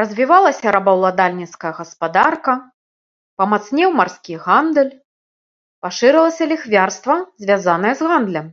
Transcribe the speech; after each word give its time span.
Развівалася 0.00 0.72
рабаўладальніцкая 0.76 1.72
гаспадарка, 1.78 2.52
памацнеў 3.42 3.90
марскі 4.00 4.34
гандаль, 4.48 4.92
пашырылася 5.86 6.44
ліхвярства, 6.56 7.16
звязанае 7.46 7.94
з 8.02 8.14
гандлем. 8.14 8.46